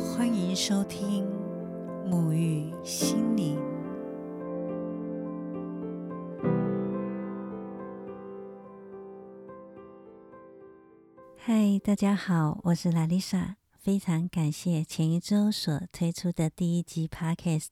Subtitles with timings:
[0.00, 1.26] 欢迎收听
[2.08, 3.58] 沐浴心灵。
[11.36, 17.68] 嗨，大家好，我是拉丽莎，非常感谢前一周所推出的第一集 Podcast，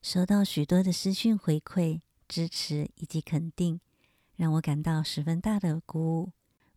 [0.00, 3.80] 收到许多的私讯回馈、支持以及肯定，
[4.36, 6.32] 让我感到十分大的鼓舞。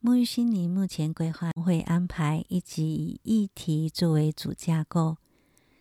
[0.05, 5.17] 沐浴心灵目前规划会安排一集以议题作为主架构，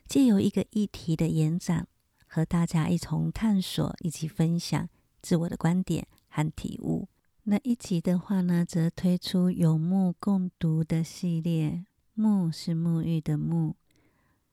[0.07, 1.87] 借由一个议题的延展，
[2.27, 4.89] 和大家一同探索以及分享
[5.21, 7.07] 自我的观点和体悟。
[7.43, 11.85] 那一集的话呢，则推出有目共读的系列，
[12.15, 13.77] 目是沐浴的目，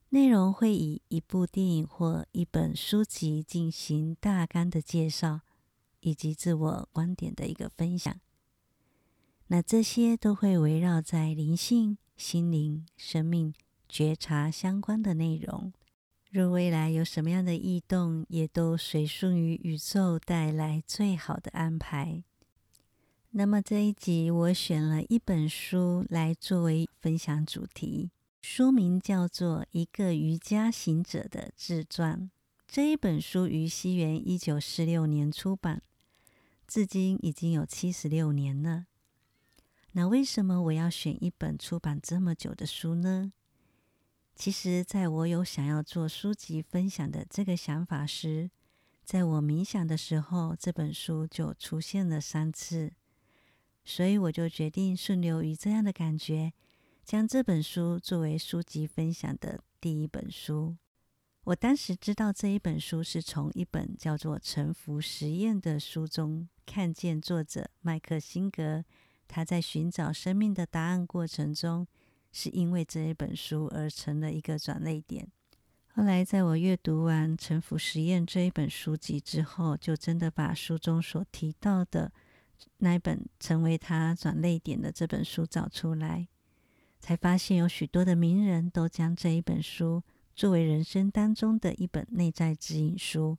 [0.10, 5.40] 内容会以一部电影或一本书籍进行大纲的介绍，
[6.02, 8.20] 以及自我观点的一个分享。
[9.52, 13.54] 那这些都会围绕在灵性、心灵、生命、
[13.90, 15.74] 觉察相关的内容。
[16.30, 22.24] 若未来有什么样的异动，也都随顺于宇宙带来最好的安排。
[23.32, 28.10] 那么这一集我选了一本书来作为分享主题，
[28.42, 32.18] 书名叫做《一个瑜伽行者的自传》。
[32.66, 35.82] 这一本书于西元一九四六年出版，
[36.66, 38.86] 至今已经有七十六年了。
[39.94, 43.34] 那为什么我要选一本出版这么久的书呢？
[44.34, 48.50] 其实，在我有想要做书籍分享的这个想法时，
[49.04, 52.94] 在我冥想的时候，这本书就出现了三次，
[53.84, 56.54] 所以我就决定顺流于这样的感觉，
[57.04, 60.78] 将这本书作为书籍分享的第一本书。
[61.44, 68.86] 我当时知道这一本书是从一本叫做《沉浮实验》的书中看见作者麦克辛格。
[69.34, 71.88] 他在寻找生命的答案过程中，
[72.34, 75.26] 是因为这一本书而成了一个转泪点。
[75.94, 82.12] 后来，在我阅读完《沉浮实验》这一本书籍之后，就真的把书中所提到的
[82.80, 86.28] 那一本成为他转泪点的这本书找出来，
[87.00, 90.04] 才发现有许多的名人都将这一本书
[90.36, 93.38] 作为人生当中的一本内在指引书，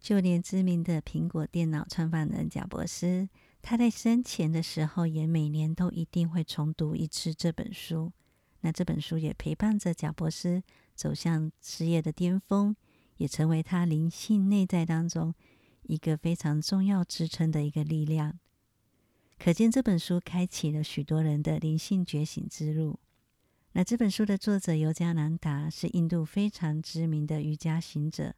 [0.00, 3.28] 就连知名的苹果电脑创办人贾伯斯。
[3.60, 8.12] 他在生前的时候，也每年都一定会重读一次这本书。
[8.60, 10.62] 那这本书也陪伴着贾伯斯
[10.94, 12.74] 走向事业的巅峰，
[13.18, 15.34] 也成为他灵性内在当中
[15.82, 18.38] 一个非常重要支撑的一个力量。
[19.38, 22.98] 可见这本书开启了许多人的灵性觉醒之路。
[23.72, 28.34] 那这本书的作者尤加南达是印度非常知名的瑜伽行者，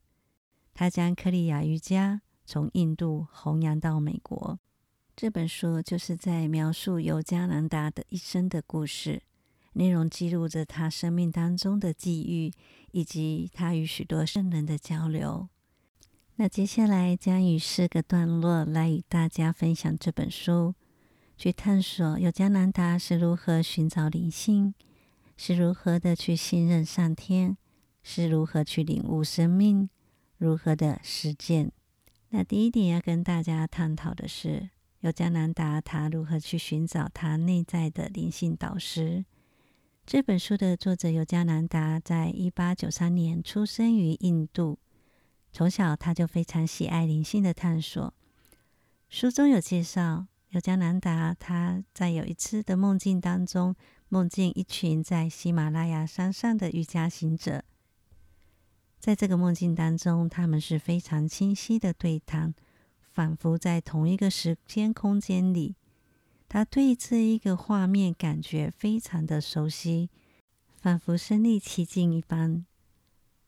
[0.75, 4.59] 他将克里亚瑜伽从印度弘扬到美国。
[5.21, 9.21] 这本书就是在描述尤加南达的一生的故事，
[9.75, 12.51] 内容记录着他生命当中的际遇，
[12.93, 15.47] 以及他与许多圣人的交流。
[16.37, 20.75] 那接下来将以四个段落来与大家分享这本书，
[21.37, 24.73] 去探索尤加南达是如何寻找灵性，
[25.37, 27.59] 是如何的去信任上天，
[28.03, 29.91] 是如何去领悟生命，
[30.39, 31.71] 如何的实践。
[32.31, 34.71] 那第一点要跟大家探讨的是。
[35.01, 39.25] 尤加南达他如何去寻找他内在的灵性导师？
[40.05, 44.79] 这本书的作者尤加南达在一八九三年出生于印度，
[45.53, 48.13] 从小他就非常喜爱灵性的探索。
[49.09, 53.75] 书中有介绍，尤加南达他在有一次的梦境当中，
[54.11, 57.65] 梦见一群在喜马拉雅山上的瑜伽行者，
[58.99, 62.53] 在这个梦境当中，他们是非常清晰的对谈。
[63.13, 65.75] 仿佛在同一个时间空间里，
[66.49, 70.09] 他对这一个画面感觉非常的熟悉，
[70.81, 72.65] 仿佛身临其境一般。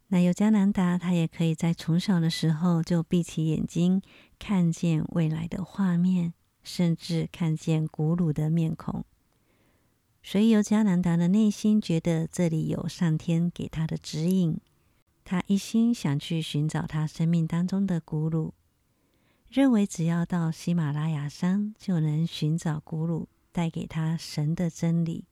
[0.09, 4.03] 那尤加南达他也可以在从小的时候就闭起眼睛，
[4.39, 9.05] 看见未来的画面，甚至看见古鲁的面孔。
[10.23, 14.59] 所以尤加南达的内心觉得这里有上天给他的指引，
[15.25, 18.53] 他一心想去寻找他生命当中的古鲁。
[19.53, 25.27] 认为只要到喜马拉雅山，就能寻找古鲁带给他神的真理。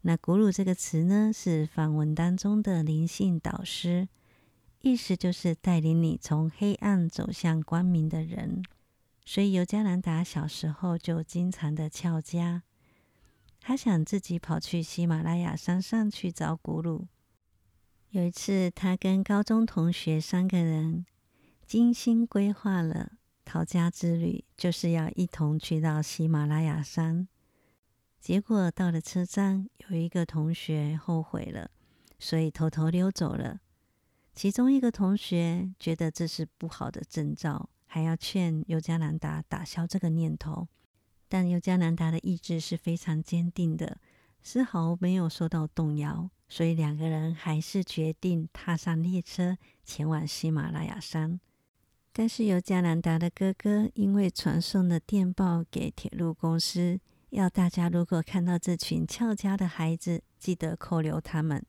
[0.00, 4.08] 那“古鲁”这个词呢，是梵文当中的灵性导师，
[4.80, 8.64] 意思就是带领你从黑暗走向光明的人。
[9.24, 12.64] 所以尤加南达小时候就经常的翘家，
[13.60, 17.06] 他想自己跑去喜马拉雅山上去找古鲁。
[18.10, 21.06] 有一次，他跟高中同学三个人。
[21.66, 23.14] 精心规划了
[23.44, 27.26] 逃家之旅，就是要一同去到喜马拉雅山。
[28.20, 31.72] 结果到了车站，有一个同学后悔了，
[32.20, 33.60] 所以偷偷溜走了。
[34.32, 40.68] 其中一个同学觉得这是不好的征兆，还要劝尤加南达打消这个念头。
[41.28, 43.98] 但尤加南达的意志是非常坚定的，
[44.40, 51.40] 丝毫没有受到动摇，所以两个人还是决定踏上列车前往喜马拉雅山。
[52.18, 56.98] 但是尤加南达的哥哥因为传送了电报给铁路公司，
[57.28, 61.62] 要大家如果看到这群俏家的孩子，记得扣留他们。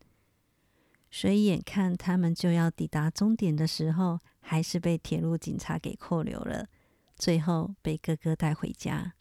[1.11, 6.69] 所以眼看他们就要抵达终点的时候，还是被铁路警察给扣留了，
[7.17, 9.15] 最后被哥哥带回家。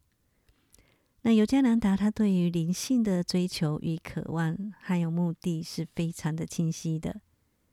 [1.22, 7.20] 那尤加南达他对于灵性的追求与渴望，还有目的是非常的清晰的。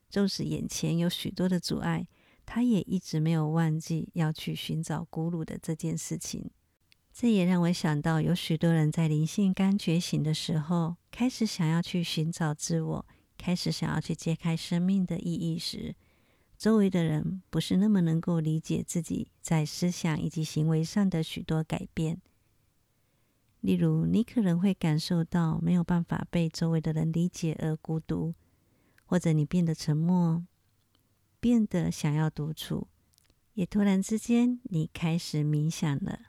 [0.10, 2.08] 纵使眼前有许多的阻碍，
[2.46, 6.50] 他也一直没有忘记要去寻找咕噜的这件事情。
[7.12, 13.06] 这也让我想到，有许多人在灵性刚觉醒的时候，开始想要去寻找自我，
[13.38, 15.96] 开始想要去揭开生命的意义时，
[16.58, 22.20] 周围的人不是那么能够理解自己在思想以及行为上的许多改变。
[23.62, 28.34] 例如，你可能会感受到没有办法被周围的人理解而孤独，
[29.06, 30.44] 或者你变得沉默，
[31.44, 32.88] 变得想要独处，
[33.54, 36.28] 也突然之间你开始冥想了，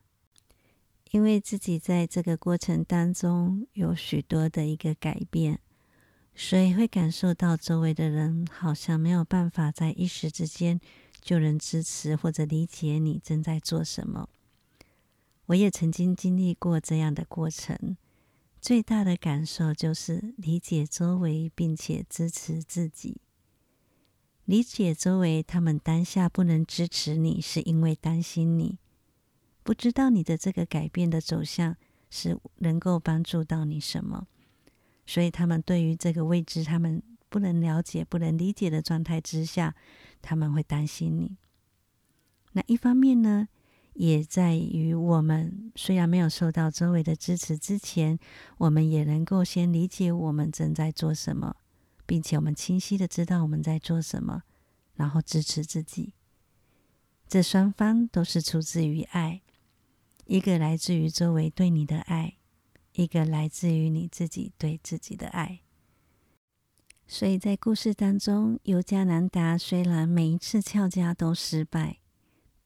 [1.13, 5.61] 因为自己在这个过程当中有许多的一个改变，
[6.35, 10.81] 所以会感受到周围的人好像没有办法在一时之间
[11.21, 14.29] 就能支持或者理解你正在做什么。
[15.47, 17.97] 我也曾经经历过这样的过程，
[18.61, 23.21] 最大的感受就是理解周围，并且支持自己。
[24.45, 28.79] 理解周围，他们当下不能支持你，是因为担心你，
[29.63, 31.77] 不知道你的这个改变的走向
[32.11, 34.27] 是能够帮助到你什么，
[35.07, 39.75] 所以他们对于这个未知，他们不能了解、不能理解的状态之下，
[40.21, 41.37] 他们会担心你。
[42.53, 43.49] 那一方面呢？
[43.97, 48.19] 也在于我们虽然没有受到周围的支持之前，
[48.59, 51.55] 我们也能够先理解我们正在做什么，
[52.07, 54.43] 并且我们清晰的知道我们在做什么，
[54.95, 56.15] 然后支持自己。
[57.29, 59.43] 这双方都是出自于爱，
[60.27, 62.37] 一个来自于周围对你的爱，
[62.93, 65.61] 一个来自于你自己对自己的爱。
[67.07, 71.99] 所以在故事当中，尤加南达虽然每一次翘家都失败。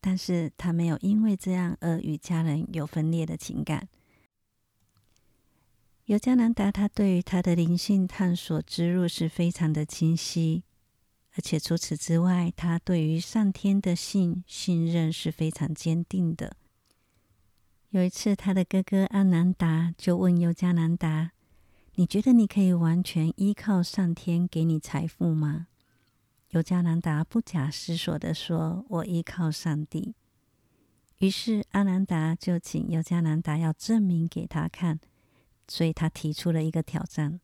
[0.00, 3.88] 但是他没有因为这样而与家人有分裂的情感。
[6.08, 10.64] 尤加南达他对于他的灵性探索之路是非常的清晰，
[11.34, 16.56] 而且除此之外，他对于上天的信信任是非常坚定的。
[17.90, 21.32] 有一次，他的哥哥阿南达就问尤加南达
[21.96, 25.66] ：“你觉得你可以完全依靠上天给你财富吗？”
[26.52, 30.14] 尤加南达不假思索的说：“我依靠上帝。”
[31.20, 34.98] 于是阿南达就请尤加南达要证明给他看，
[35.68, 37.40] 所以他提出了一个挑战。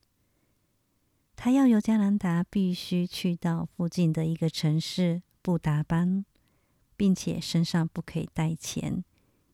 [1.37, 6.25] 他要尤加南达必须去到附近的一个城市布达班，
[6.97, 9.05] 并且身上不可以带钱，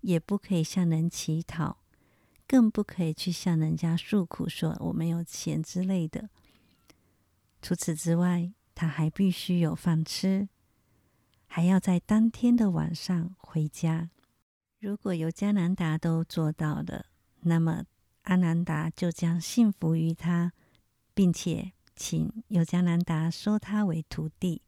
[0.03, 1.79] 也不可以向人乞讨，
[2.47, 6.29] 更不可以去向人家诉苦说我没有钱之类的。
[7.63, 10.49] 除此之外，他还必须有饭吃，
[11.47, 14.11] 还要在当天的晚上回家。
[14.79, 17.07] 如果尤加南达都做到了，
[17.41, 17.85] 那么
[18.31, 20.53] 阿南达就将信服于他，
[21.15, 24.63] 并且请尤加南达收他为徒弟。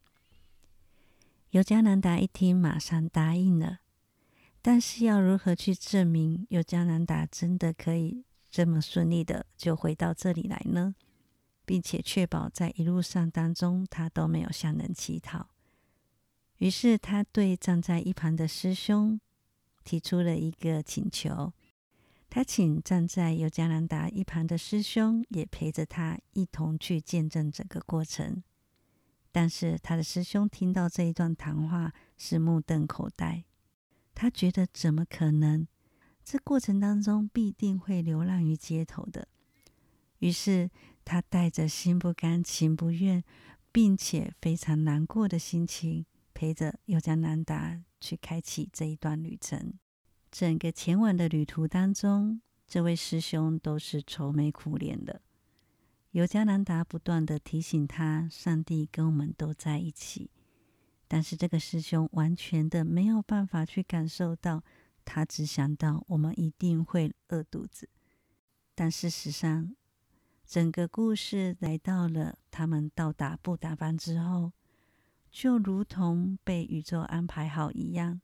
[1.51, 3.79] 尤加南达一听，马上答应了。
[4.61, 10.97] 但是要如何去证明尤加南达真的可以这么顺利的就回到这里来呢？
[11.65, 15.51] 并且确保在一路上当中，他都没有向人乞讨。
[16.59, 19.21] 于是，他对站在一旁的师兄
[19.85, 21.53] 提出了一个请求：
[22.35, 28.43] 他请站在尤加兰达一旁的师兄也陪着他一同去见证整个过程。
[29.31, 33.45] 但是，他的师兄听到这一段谈话是目瞪口呆，
[34.15, 35.69] 他觉得怎么可能？
[36.25, 39.29] 这过程当中必定会流浪于街头的。
[40.21, 40.71] 于是。
[41.05, 43.25] 他带着心不甘情不愿，
[43.73, 49.75] 并且非常难过的心情，陪着尤加南达去开启这一段旅程。
[50.33, 55.21] 整个前往的旅途当中，这位师兄都是愁眉苦脸的。
[56.13, 60.31] 尤加南达不断的提醒他，上帝跟我们都在一起。
[61.07, 64.65] 但是这个师兄完全的没有办法去感受到，
[65.05, 67.91] 他只想到我们一定会饿肚子。
[68.75, 69.77] 但事实上，
[70.47, 74.53] 整个故事来到了他们到达布达班之后，
[75.31, 78.23] 就如同被宇宙安排好一样，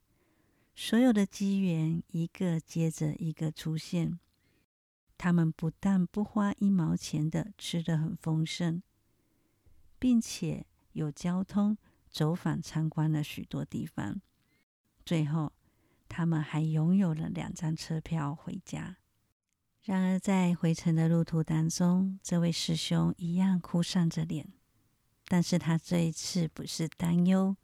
[0.80, 4.20] 所有的机缘一个接着一个出现。
[5.18, 8.80] 他们不但不花一毛钱的吃得很丰盛，
[9.98, 11.76] 并且有交通
[12.08, 14.20] 走访参观了许多地方。
[15.04, 15.52] 最后，
[16.08, 18.98] 他们还拥有了两张车票回家。
[19.82, 24.52] 然而，在回程的路途当中，这位师兄一样哭丧着脸，
[25.26, 27.56] 但是他这一次不是担忧，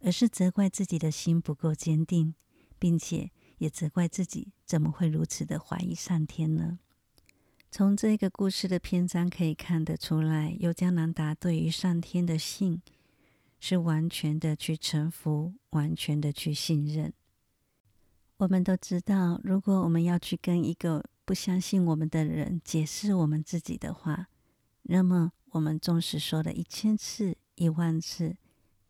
[0.00, 2.34] 而是责怪自己的心不够坚定，
[2.78, 6.78] 并且也责怪自己怎么会如此的怀疑上天呢？
[7.70, 12.80] 从这个故事的篇章可以看得出来，尤加南达对于上天的信
[13.60, 17.12] 是完全的去臣服，完全的去信任。
[18.38, 24.28] 我们都知道，如果我们要去跟一个不相信我们的人解释我们自己的话，
[24.82, 28.36] 那么我们纵使说了一千次、一万次，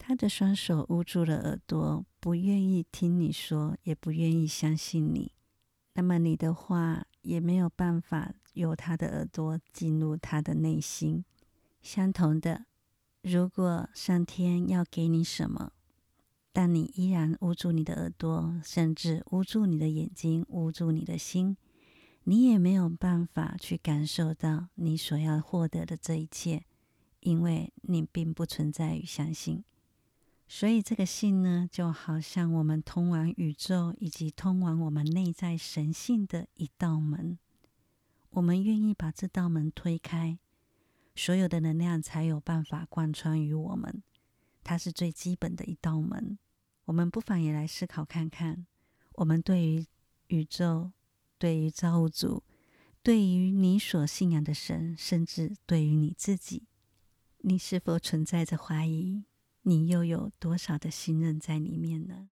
[0.09, 5.33] 他的双手捂住了耳朵，不愿意听你说，也不愿意相信你，
[5.95, 8.33] 那么你的话也没有办法。
[8.53, 11.25] 由他的耳朵进入他的内心。
[11.83, 12.67] 相同的，
[13.21, 15.73] 如果上天要给你什么，
[16.53, 21.57] 但你依然捂住你的耳朵，甚至捂住你的眼睛，捂住你的心，
[22.23, 26.63] 你也没有办法去感受到你所要获得的这一切，
[27.19, 29.65] 因为你并不存在于相信。
[30.49, 37.37] 所以，这个信呢，就好像我们通往宇宙以及通往我们内在神性的一道门。
[38.31, 40.39] 我们愿意把这道门推开，
[41.17, 44.03] 所有的能量才有办法贯穿于我们。
[44.63, 46.39] 它是最基本的一道门。
[46.85, 48.67] 我们不妨也来思考看看：
[49.15, 49.87] 我们对于
[50.29, 50.93] 宇宙、
[51.39, 52.45] 对于造物主、
[53.03, 56.63] 对于你所信仰的神，甚至对于你自己，
[57.39, 59.25] 你是否存在着怀疑？
[59.69, 62.29] 你又有多少的信任在里面呢？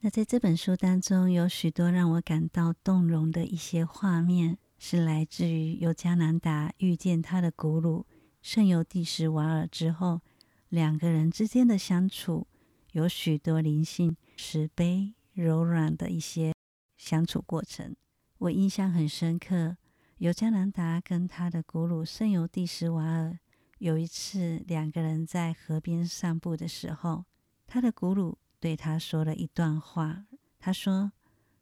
[0.00, 4.58] 那在这本书当中，有许多让我感到动容的一些画面。
[4.76, 8.04] 是来自于由加南达遇见他的古鲁
[8.42, 10.20] 圣尤蒂什瓦尔之后，
[10.68, 12.46] 两个人之间的相处
[12.92, 16.52] 有许多灵性、慈悲、柔软的一些
[16.98, 17.96] 相处过程。
[18.36, 19.78] 我印象很深刻，
[20.18, 23.38] 由加南达跟他的古鲁圣尤蒂什瓦尔
[23.84, 27.26] 有一次两个人在河边散步的时候，
[27.66, 30.24] 他的古鲁对他说了一段话，
[30.58, 31.12] 他说。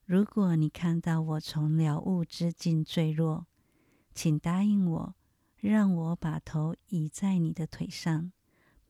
[0.04, 3.46] 如果你看到我从了悟之境坠落，
[4.14, 5.14] 请答应我，
[5.56, 8.30] 让我把头倚在你的腿上，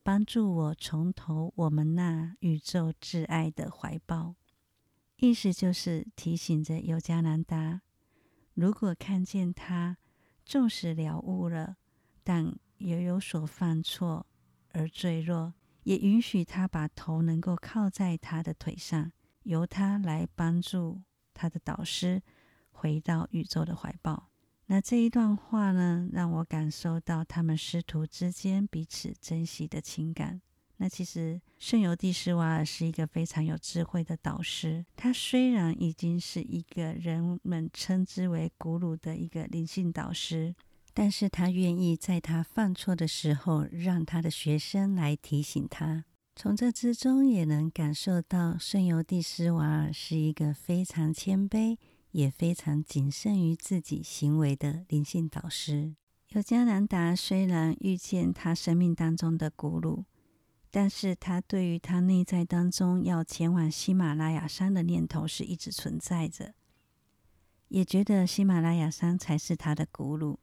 [0.03, 4.35] 帮助我重投我们那宇宙挚爱的怀抱。
[5.17, 7.81] 意思就是提醒着尤加南达，
[8.53, 9.97] 如果看见他
[10.45, 11.77] 纵使了悟了，
[12.25, 14.27] 但也有所犯错
[14.73, 19.13] 而坠落，也允许他把头能够靠在他的腿上，
[19.45, 21.01] 由他来帮助。
[21.35, 22.23] 他的导师
[22.73, 24.29] 回到宇宙的怀抱。
[24.67, 30.43] 那这一段话呢，让我感受到他们师徒之间彼此珍惜的情感。
[30.77, 34.85] 那其实圣尤蒂斯瓦尔是一个非常有智慧的导师。
[34.95, 40.55] 他虽然已经是一个人们称之为古鲁的一个灵性导师，
[40.95, 46.05] 但是他愿意在他犯错的时候，让他的学生来提醒他。
[46.35, 51.77] 从这之中也能感受到，圣尤蒂斯瓦尔是一个非常谦卑，
[52.11, 55.95] 也非常谨慎于自己行为的灵性导师。
[56.29, 60.07] 尤加南达虽然遇见他生命当中的古鲁，
[60.71, 66.55] 但是他对于他内在当中要前往喜马拉雅山的念头是一直存在着，
[67.69, 70.39] 也觉得喜马拉雅山才是他的古鲁。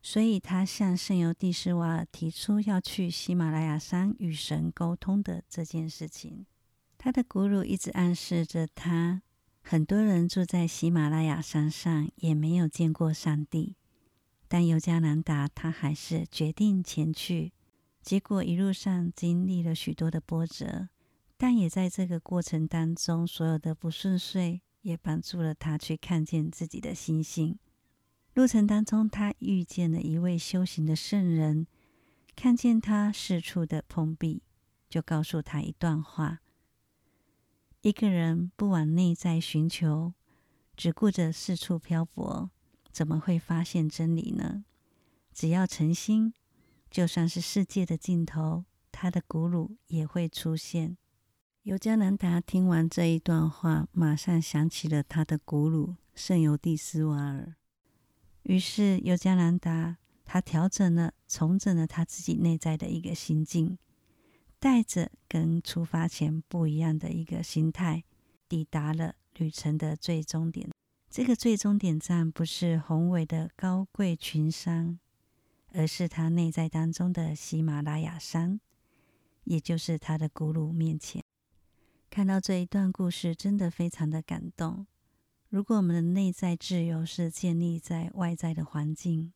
[0.00, 6.46] 所以，他向圣尤蒂斯瓦尔提出要去喜马拉雅山与神沟通的这件事情。
[6.96, 9.22] 他的古鲁一直暗示着他，
[9.60, 13.76] 很多人住在喜马拉雅山上也没有见过上帝，
[14.46, 17.52] 但尤加南达他还是决定前去。
[18.00, 20.88] 结果一路上经历了许多的波折，
[21.36, 27.58] 但也在这个过程当中，所有的不顺遂也帮助了他去看见自己的心性。
[28.38, 31.66] 路程当中，他遇见了一位修行的圣人，
[32.36, 34.44] 看见他四处的碰壁，
[34.88, 36.38] 就告诉他一段话：
[37.80, 40.14] 一个人不往内在寻求，
[40.76, 42.48] 只顾着四处漂泊，
[42.92, 44.64] 怎么会发现真理呢？
[45.32, 46.32] 只要诚心，
[46.88, 50.96] 就算是世界的尽头，他的古鲁也会出现。
[51.64, 57.56] 尤加南达听完这一段话，马上想起了他的古鲁圣尤蒂斯瓦尔。
[58.42, 63.78] 于是尤加兰达他调整了、重整了他自己内在的一个心境，
[64.58, 68.04] 带着跟出发前不一样的一个心态，
[68.48, 70.70] 抵达了旅程的最终点。
[71.10, 74.98] 这个最终点站不是宏伟的高贵群山，
[75.72, 78.60] 而是他内在当中的喜马拉雅山，
[79.44, 81.22] 也就是他的古鲁面前。
[82.10, 84.86] 看到这一段故事，真的非常的感动。
[85.48, 89.32] 如果我们的内在自由是建立在外在的环境，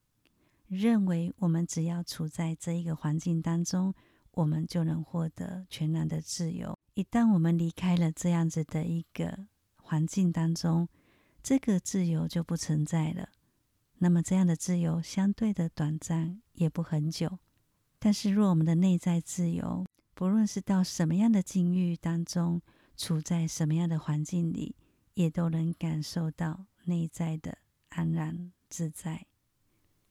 [0.68, 3.94] 认为我们只要处在这一个环境当中，
[4.32, 6.78] 我们就能获得全然的自由。
[6.92, 10.86] 一旦我们离开了这样子的一个环境当中，
[11.42, 13.30] 这个自由就不存在了。
[13.98, 17.38] 那么这样的自由相对的短暂，也不很久。
[17.98, 22.60] 但是若我们的内在自由，不论是到什么样的境遇当中，
[22.98, 24.76] 处在什么样的环境里，
[25.14, 27.58] 也都能感受到内在的
[27.90, 29.26] 安然自在。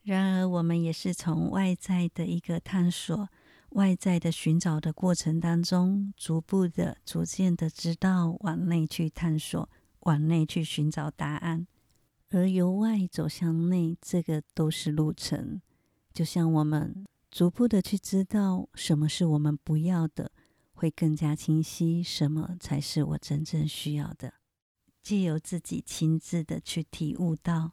[0.04, 3.30] 然而，我们也是从外在的一个探索、
[3.70, 9.70] 外在的寻找的过程当中，逐步的、逐渐的知道往内去探索、
[10.02, 11.68] 往内去寻找答案。
[12.32, 15.62] 而由外走向内，这个都是路程。
[16.14, 20.32] 就像我们逐步的去知道什么是我们不要的，
[20.74, 24.34] 会更加清晰什么才是我真正需要的。
[25.02, 27.72] 既有自己亲自的去体悟到，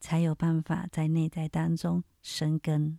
[0.00, 2.98] 才有办法在内在当中生根。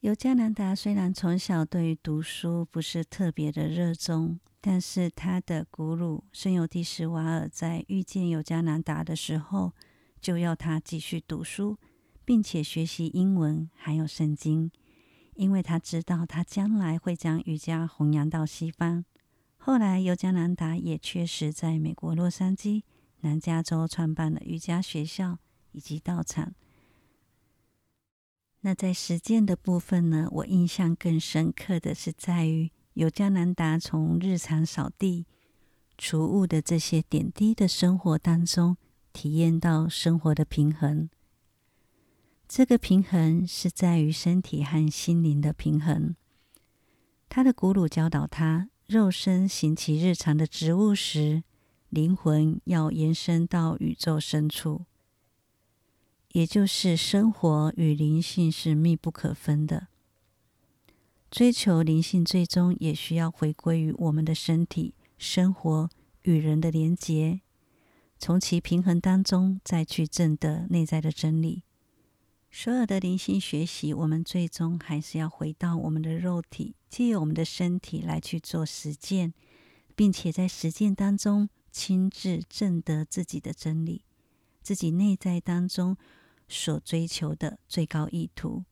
[0.00, 9.72] 尤加南达虽然从小对于读书不是特别的热衷，但是他的古鲁圣尤蒂什瓦尔在遇见尤加南达的时候，
[10.20, 11.78] 就要他继续读书，
[12.24, 14.70] 并且学习英文还有圣经，
[15.34, 19.04] 因为他知道他将来会将瑜伽弘扬到西方。
[19.66, 22.84] 后来，尤加南达也确实在美国洛杉矶、
[23.22, 25.40] 南加州创办了瑜伽学校
[25.72, 26.54] 以及道场。
[28.60, 30.28] 那在实践的部分呢？
[30.30, 35.26] 我印象更深刻的是，在于尤加南达从日常扫地、
[35.98, 38.76] 除物的这些点滴的生活当中，
[39.12, 41.10] 体验到生活的平衡。
[42.46, 46.14] 这个平衡是在于身体和心灵的平衡。
[47.28, 48.68] 他的古鲁教导他。
[48.86, 51.42] 肉身行其日常的职务时，
[51.88, 54.84] 灵魂要延伸到宇宙深处，
[56.30, 59.88] 也就是生活与灵性是密不可分的。
[61.28, 65.90] 追求灵性，最终也需要回归于我们的身体、生活
[66.22, 67.40] 与人的连结，
[68.16, 71.64] 从其平衡当中再去证得内在的真理。
[72.58, 79.34] 所有的灵性学习，我们最终还是要回到我们的肉体，借由我们的身体来去做实践，
[79.94, 84.06] 并且在实践当中亲自证得自己的真理，
[84.62, 85.98] 自己内在当中
[86.48, 88.64] 所追求的最高意图。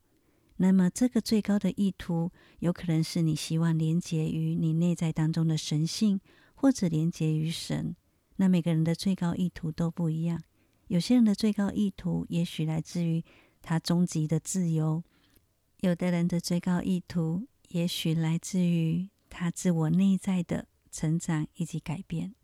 [0.57, 6.18] 那么，这个最高的意图，有可能是你希望连接于你内在当中的神性，
[6.55, 7.94] 或者连接于神。
[8.37, 10.42] 那每个人的最高意图都不一样，
[10.87, 13.23] 有些人的最高意图也许来自于。
[13.66, 15.03] 他终极的自由，
[15.81, 22.35] 有的人的最高意图，也许来自于他自我内在的成长以及改变。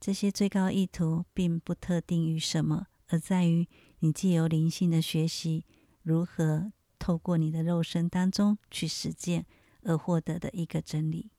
[0.00, 5.66] 这些最高意图并不特定于什么，而在于你既有灵性的学习，
[6.02, 9.44] 如何透过你的肉身当中去实践
[9.82, 11.30] 而获得的一个真理。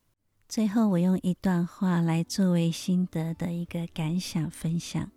[0.48, 5.12] 最后，我用一段话来作为心得的一个感想分享。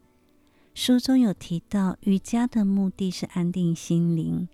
[0.75, 4.49] 书中有提到，瑜伽的目的是安定心灵。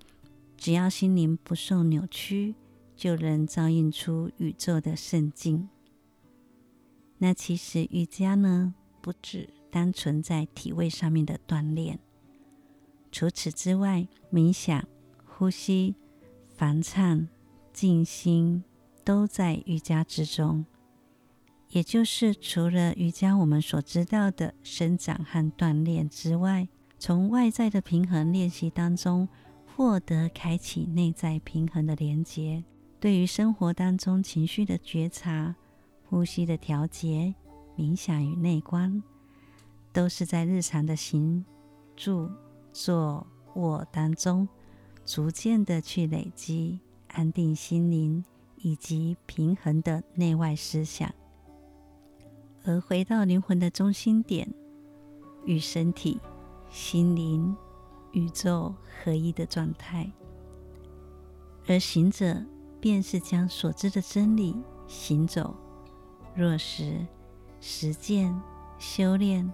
[0.55, 2.55] 只要心灵不受扭曲，
[2.95, 5.71] 就能照映出宇宙的圣境。
[7.17, 11.99] 那其实瑜伽呢，不止单纯在体位上面的锻炼，
[13.11, 14.87] 除此之外，冥想、
[15.25, 15.95] 呼吸、
[16.55, 17.27] 梵唱、
[17.73, 18.63] 静心，
[19.03, 20.67] 都在瑜伽之中。
[21.71, 29.29] 也就是除了瑜伽我们所知道的生长和锻炼之外，从外在的平衡练习当中
[29.65, 32.65] 获得开启内在平衡的连接，
[32.99, 35.55] 对于生活当中情绪的觉察、
[36.09, 37.35] 呼吸的调节、
[37.77, 39.01] 冥想与内观，
[39.93, 41.45] 都是在日常的行、
[41.95, 42.29] 住、
[42.73, 44.49] 坐、卧当中
[45.07, 48.25] 逐渐的去累积安定心灵
[48.57, 51.15] 以及平衡的内外思想。
[52.65, 54.53] 而回到灵魂的中心点，
[55.45, 56.21] 与身体、
[56.71, 57.57] 心灵、
[58.13, 60.11] 宇宙合一的状态。
[61.67, 62.45] 而行者
[62.81, 65.55] 便是将所知的真理行走、
[66.37, 67.07] 落实、
[67.61, 68.39] 实践、
[68.79, 69.51] 修炼、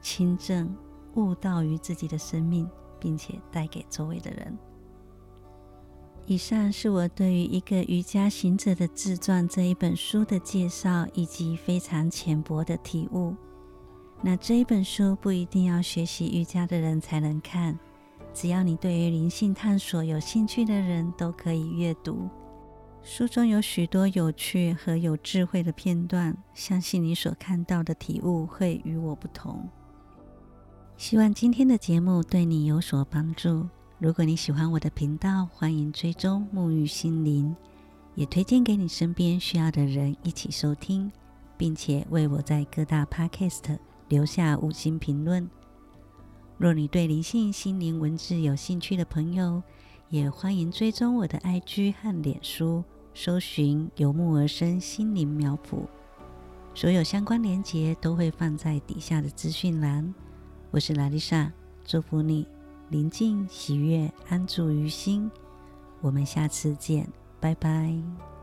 [0.00, 0.74] 亲证、
[1.14, 2.68] 悟道于自己的生命，
[3.00, 4.56] 并且带给周围的人。
[6.28, 13.32] 以上是我对于一个瑜伽行者的自传这一本书的介绍，以及非常浅薄的体悟。
[14.22, 17.78] 那这一本书不一定要学习瑜伽的人才能看，
[18.34, 22.28] 只要你对于灵性探索有兴趣的人都可以阅读。
[23.04, 29.68] 书中有许多有趣和有智慧的片段，相信你所看到的体悟会与我不同。
[30.96, 33.68] 希望今天的节目对你有所帮助。
[33.98, 37.56] 如果你喜欢我的频道，欢迎追踪沐浴心灵，
[38.14, 41.10] 也推荐给你身边需要的人一起收听，
[41.56, 43.78] 并且为我在各大 Podcast
[44.10, 45.48] 留下五星评论。
[46.58, 49.62] 若你对灵性心灵文字有兴趣的朋友，
[50.10, 55.86] 也欢迎追踪我的 IG 和脸书，搜寻“由木而生心灵苗圃”，
[56.76, 60.14] 所有相关链接都会放在底下的资讯栏。
[60.70, 61.50] 我是拉丽莎，
[61.82, 62.46] 祝福你。
[62.88, 65.30] 宁静、喜悦、安住于心。
[66.00, 67.08] 我们下次见，
[67.40, 68.35] 拜拜。